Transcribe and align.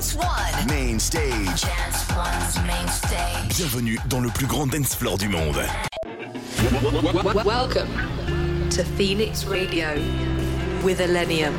Dance 0.00 0.14
One. 0.14 0.66
Main 0.66 0.98
stage. 0.98 1.60
Dance 1.60 2.08
One's 2.16 2.56
main 2.66 2.88
stage. 2.88 3.54
Bienvenue 3.54 3.98
dans 4.08 4.20
le 4.20 4.30
plus 4.30 4.46
grand 4.46 4.66
dance 4.66 4.94
floor 4.94 5.18
du 5.18 5.28
monde. 5.28 5.60
Welcome 7.44 7.90
to 8.70 8.82
Phoenix 8.96 9.44
Radio 9.44 9.88
with 10.82 11.00
Illenium. 11.00 11.52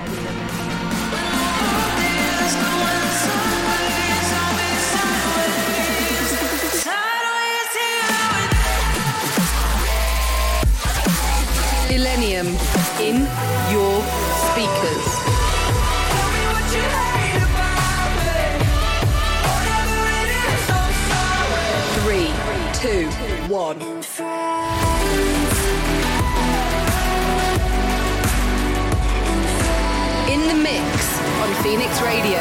Millennium 11.92 12.48
in 13.00 13.28
your 13.72 14.02
speakers. 14.50 15.41
One. 23.52 23.82
In 30.32 30.48
the 30.48 30.54
mix 30.54 31.20
on 31.42 31.54
Phoenix 31.62 32.02
Radio. 32.02 32.40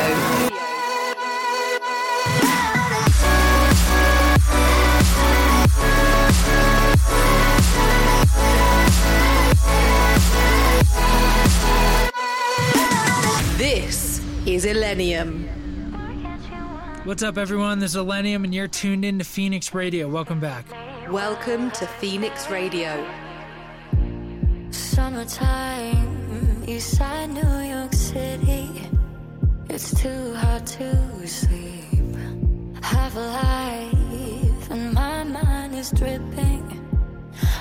This 13.58 14.20
is 14.46 14.64
Illenium. 14.64 15.48
What's 17.04 17.24
up, 17.24 17.36
everyone? 17.36 17.80
This 17.80 17.96
is 17.96 18.00
Illenium, 18.00 18.44
and 18.44 18.54
you're 18.54 18.68
tuned 18.68 19.04
in 19.04 19.18
to 19.18 19.24
Phoenix 19.24 19.74
Radio. 19.74 20.06
Welcome 20.06 20.38
back. 20.38 20.66
Welcome 21.10 21.72
to 21.72 21.88
Phoenix 21.88 22.48
Radio. 22.50 23.04
Summertime, 24.70 26.62
east 26.68 26.96
side 26.96 27.30
New 27.30 27.58
York 27.68 27.92
City. 27.92 28.88
It's 29.68 29.92
too 30.00 30.34
hot 30.34 30.64
to 30.78 31.26
sleep. 31.26 32.14
Have 32.82 33.16
a 33.16 33.26
life, 33.26 34.70
and 34.70 34.92
my 34.92 35.24
mind 35.24 35.74
is 35.74 35.90
dripping. 35.90 36.88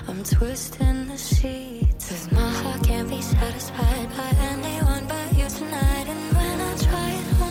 I'm 0.08 0.24
twisting 0.24 1.08
the 1.08 1.18
sheets. 1.18 2.10
Cause 2.10 2.32
my 2.32 2.52
heart 2.52 2.84
can't 2.84 3.10
be 3.10 3.20
satisfied 3.20 4.10
by 4.16 4.30
anyone 4.52 5.08
but 5.08 5.36
you 5.36 5.50
tonight. 5.50 6.06
And 6.08 6.38
when 6.38 6.62
I 6.62 6.78
try, 6.78 7.10
it 7.14 7.49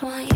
I 0.00 0.27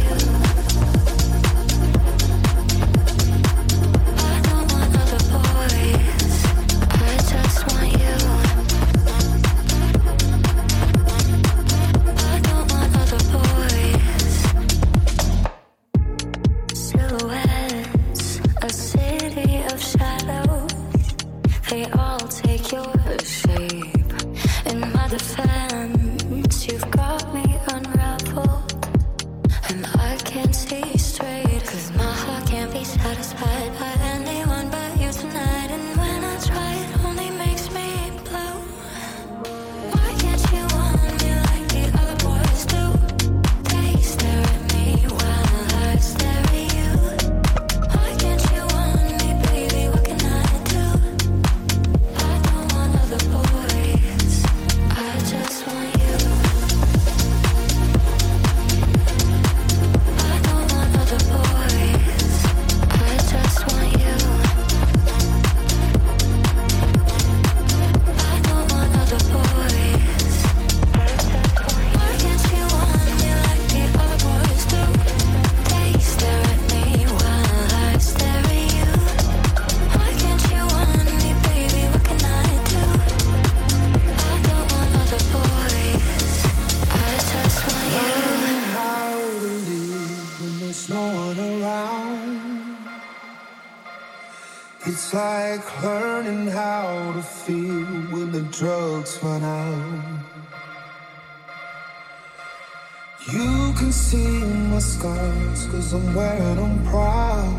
scars, 105.02 105.66
cause 105.66 105.92
I'm 105.94 106.14
wearing 106.14 106.56
them 106.56 106.86
proud. 106.86 107.58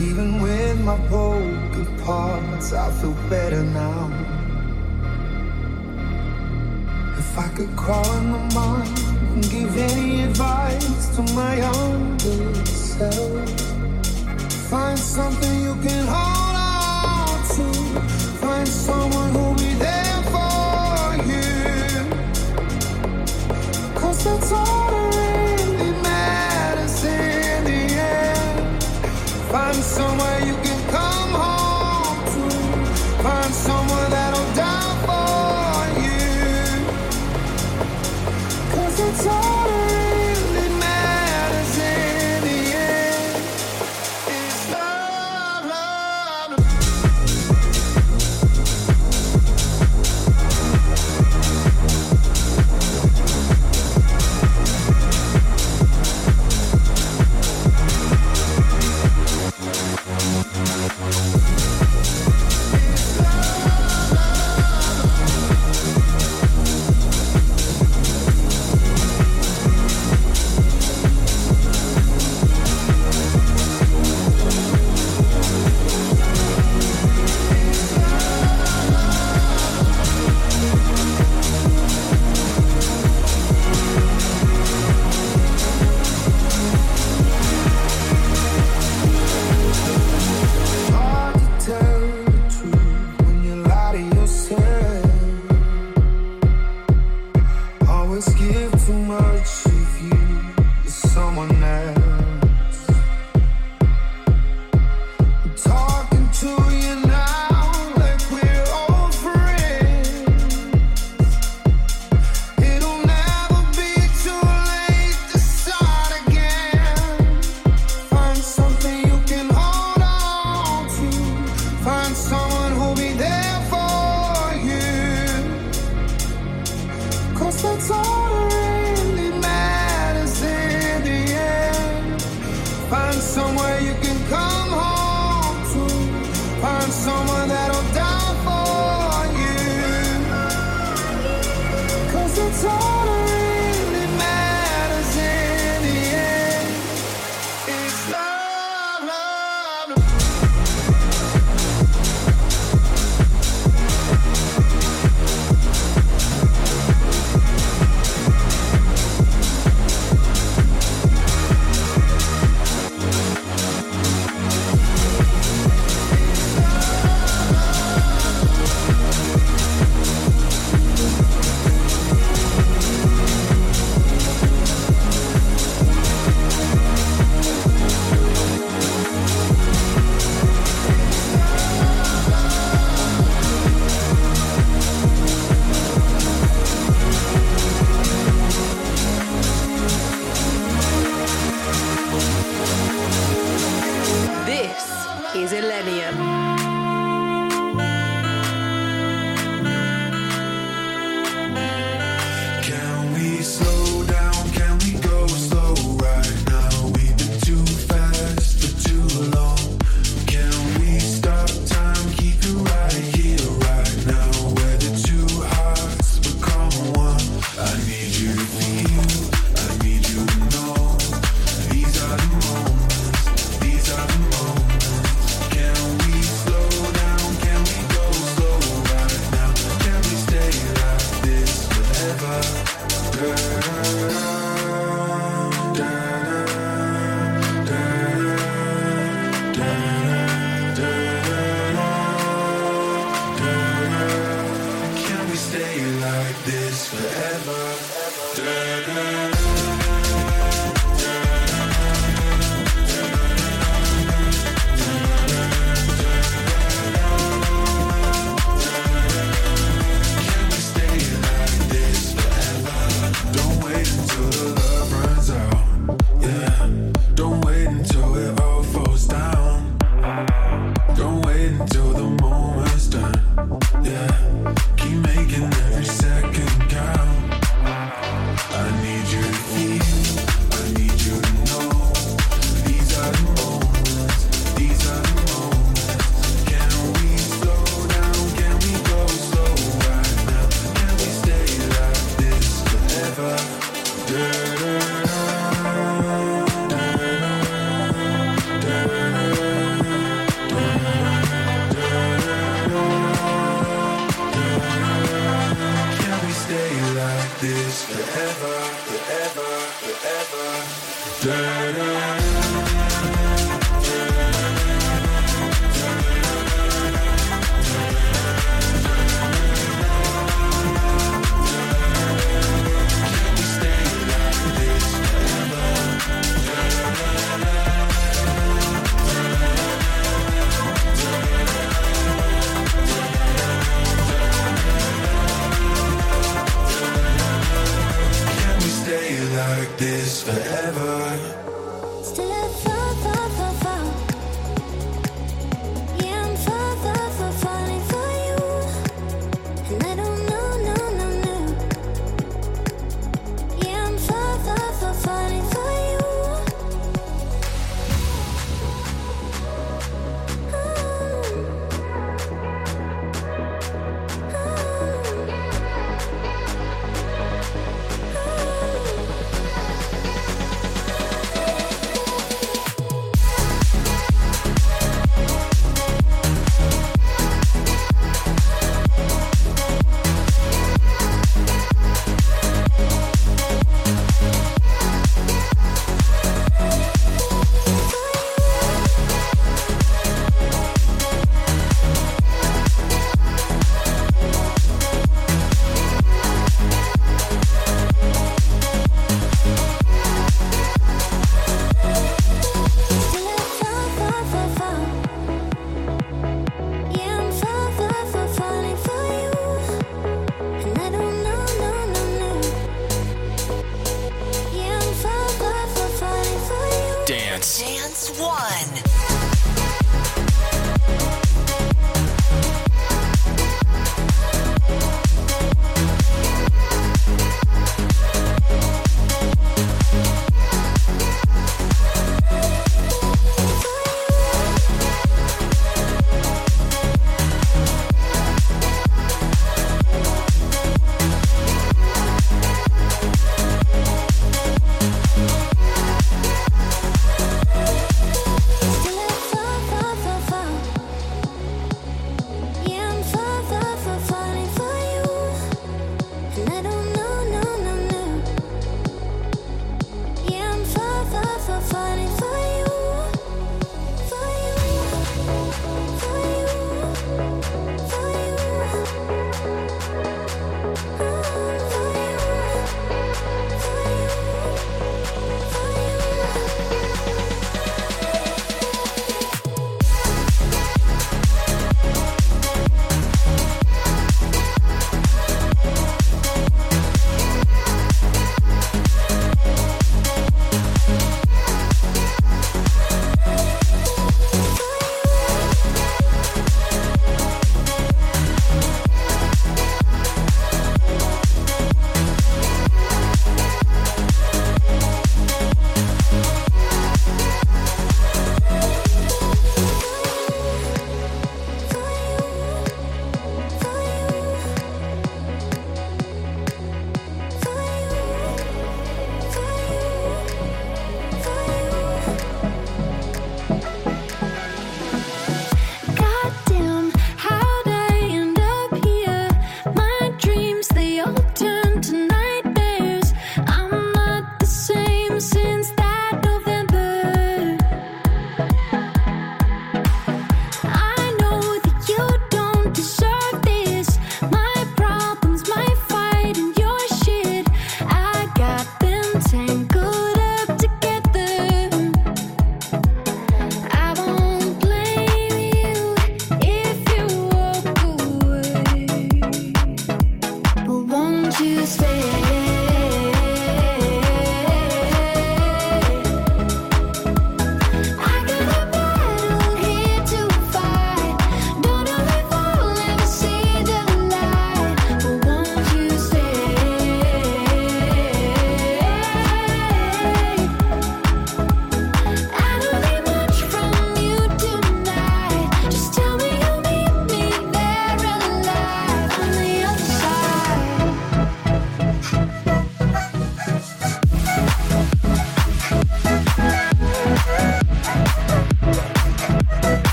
Even 0.00 0.42
with 0.42 0.80
my 0.80 0.96
broken 1.06 1.86
parts, 2.04 2.72
I 2.72 2.90
feel 2.98 3.16
better 3.30 3.62
now. 3.62 4.10
If 7.16 7.38
I 7.38 7.48
could 7.56 7.76
crawl 7.76 8.10
in 8.18 8.26
my 8.34 8.44
mind 8.52 8.98
and 9.34 9.44
give 9.48 9.76
any 9.76 10.22
advice 10.22 11.06
to 11.16 11.22
my 11.34 11.52
younger 11.66 12.64
self, 12.64 13.50
find 14.70 14.98
something 14.98 15.54
you 15.62 15.74
can 15.86 16.04
hold 16.14 16.56
on 16.74 17.36
to. 17.54 17.66
Find 18.42 18.66
someone 18.66 19.03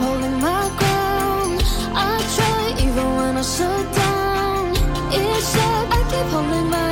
holding 0.00 0.38
my 0.40 0.64
ground. 0.80 1.62
I 1.94 2.12
try 2.36 2.62
even 2.84 3.08
when 3.18 3.36
I 3.36 3.42
shut 3.42 3.86
down. 3.94 4.72
It's 5.12 5.50
like 5.60 5.88
I 5.98 6.00
keep 6.10 6.26
holding 6.34 6.68
my 6.70 6.89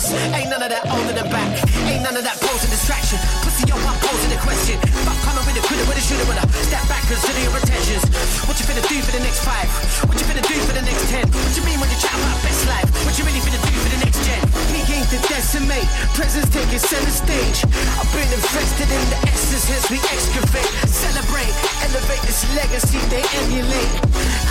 us. 0.00 0.12
Ain't 0.32 0.48
none 0.48 0.62
of 0.64 0.70
that 0.72 0.88
holding 0.88 1.16
the 1.16 1.26
back. 1.28 1.48
Ain't 1.84 2.00
none 2.00 2.16
of 2.16 2.24
that 2.24 2.40
posing 2.40 2.72
distraction. 2.72 3.20
Pussy 3.44 3.68
up, 3.68 3.80
I'm 3.84 3.98
posing 4.00 4.32
the 4.32 4.40
question. 4.40 4.80
Fuck, 5.04 5.18
coming 5.28 5.44
with 5.44 5.56
the 5.56 5.60
really 5.60 5.68
quitter 5.68 5.86
with 5.92 5.98
the 6.00 6.04
shooter 6.04 6.24
with 6.24 6.40
a 6.40 6.46
step 6.64 6.84
back, 6.88 7.04
consider 7.04 7.40
your 7.44 7.52
intentions. 7.52 8.04
What 8.48 8.56
you 8.56 8.64
finna 8.64 8.84
do 8.88 8.96
for 9.04 9.12
the 9.12 9.20
next 9.20 9.44
five? 9.44 9.68
What 10.08 10.16
you 10.16 10.24
finna 10.24 10.44
do 10.44 10.56
for 10.64 10.72
the 10.72 10.84
next 10.84 11.04
ten? 11.12 11.28
What 11.28 11.52
you 11.52 11.64
mean 11.68 11.78
when 11.80 11.90
you 11.92 11.98
chat 12.00 12.16
about 12.16 12.40
best 12.40 12.64
life? 12.64 12.88
What 13.04 13.14
you 13.20 13.24
really 13.28 13.42
finna 13.44 13.60
do 13.60 13.74
for 13.76 13.90
the 13.92 14.00
next 14.00 14.20
gen? 14.24 14.40
Me 14.72 14.80
game 14.88 15.04
to 15.12 15.18
decimate. 15.28 15.88
Presence 16.16 16.48
taking 16.48 16.80
center 16.80 17.12
stage. 17.12 17.58
I've 18.00 18.08
been 18.16 18.30
invested 18.32 18.88
in 18.88 19.04
the 19.12 19.18
essence, 19.28 19.68
hence 19.68 19.86
we 19.92 20.00
excavate. 20.00 20.70
Celebrate, 20.88 21.52
elevate 21.84 22.22
this 22.24 22.40
legacy 22.56 23.00
they 23.12 23.24
emulate. 23.44 23.92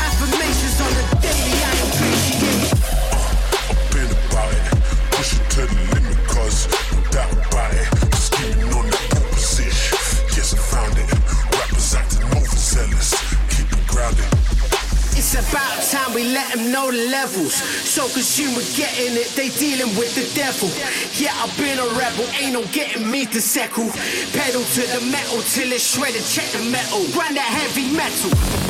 Affirmations 0.05 0.77
on 0.77 0.91
the 0.93 1.03
daily, 1.25 1.57
I 1.57 1.73
appreciate. 1.89 2.38
It's 15.19 15.35
about 15.35 15.83
time 15.83 16.13
we 16.15 16.23
let 16.31 16.55
them 16.55 16.71
know 16.71 16.89
the 16.89 17.09
levels. 17.11 17.53
So 17.53 18.07
consumer 18.07 18.61
getting 18.75 19.17
it, 19.17 19.27
they 19.35 19.49
dealing 19.49 19.95
with 19.97 20.15
the 20.15 20.25
devil. 20.33 20.69
Yeah, 21.13 21.35
I've 21.35 21.55
been 21.57 21.77
a 21.77 21.85
rebel, 21.99 22.25
ain't 22.39 22.53
no 22.53 22.63
getting 22.71 23.11
me 23.11 23.25
to 23.27 23.41
settle. 23.41 23.91
Pedal 24.33 24.63
to 24.63 24.81
the 24.95 25.01
metal 25.11 25.41
till 25.43 25.71
it's 25.71 25.85
shredded, 25.85 26.23
check 26.23 26.49
the 26.49 26.63
metal. 26.71 27.05
Grind 27.11 27.37
that 27.37 27.45
heavy 27.45 27.91
metal. 27.93 28.68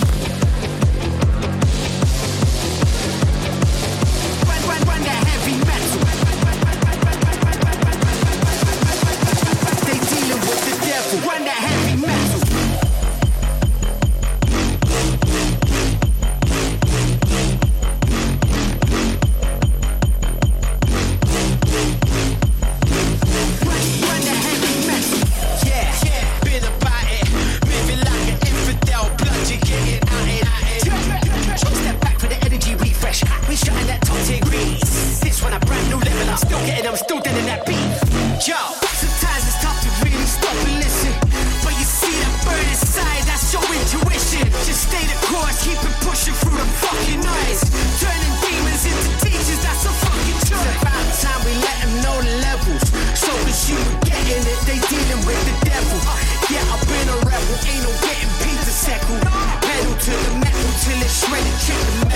shit. 61.69 62.08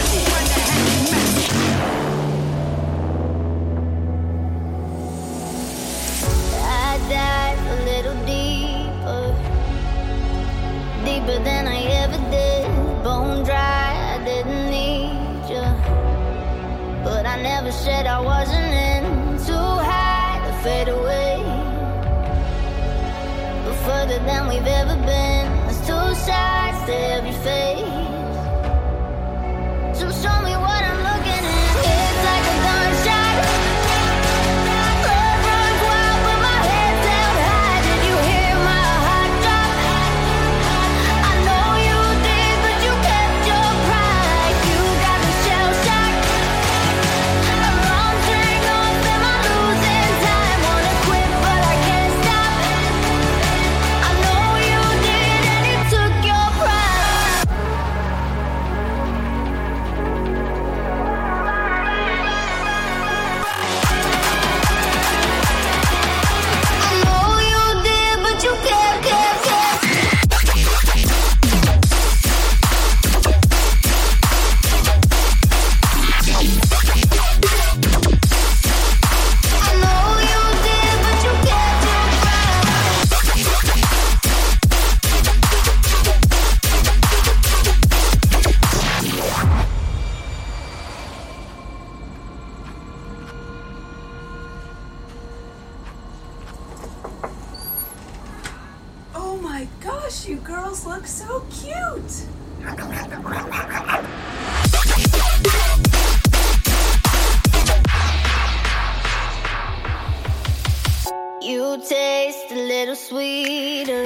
You 111.44 111.78
taste 111.78 112.52
a 112.52 112.56
little 112.56 112.96
sweeter 112.96 114.06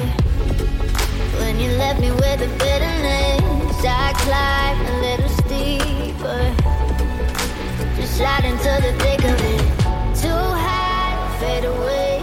when 1.38 1.60
you 1.60 1.70
left 1.78 2.00
me 2.00 2.10
with 2.10 2.40
the 2.40 2.48
bitterness. 2.58 3.78
I 3.86 4.12
climb 4.26 4.82
a 4.82 5.02
little 5.06 5.30
steeper, 5.30 6.56
just 7.96 8.18
slide 8.18 8.44
into 8.44 8.74
the 8.82 8.92
thick 9.04 9.24
of 9.24 9.40
it. 9.54 9.62
Too 10.20 10.46
high, 10.66 11.38
fade 11.40 11.66
away. 11.66 12.22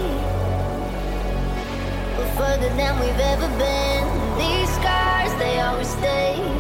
but 2.17 2.29
further 2.37 2.69
than 2.75 2.99
we've 2.99 3.21
ever 3.21 3.49
been. 3.57 4.03
These 4.37 4.69
scars, 4.75 5.33
they 5.39 5.61
always 5.61 5.91
stay. 5.91 6.54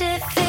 you? 0.00 0.43